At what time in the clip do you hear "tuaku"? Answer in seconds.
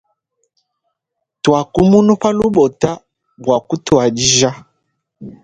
1.43-1.79